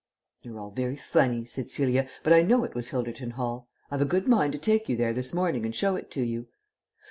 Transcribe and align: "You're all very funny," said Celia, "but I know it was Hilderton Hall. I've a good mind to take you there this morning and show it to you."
"You're 0.41 0.59
all 0.59 0.71
very 0.71 0.95
funny," 0.95 1.45
said 1.45 1.69
Celia, 1.69 2.09
"but 2.23 2.33
I 2.33 2.41
know 2.41 2.63
it 2.63 2.73
was 2.73 2.89
Hilderton 2.89 3.33
Hall. 3.33 3.69
I've 3.91 4.01
a 4.01 4.05
good 4.05 4.27
mind 4.27 4.51
to 4.53 4.57
take 4.57 4.89
you 4.89 4.97
there 4.97 5.13
this 5.13 5.31
morning 5.31 5.63
and 5.63 5.75
show 5.75 5.95
it 5.95 6.09
to 6.09 6.23
you." 6.23 6.47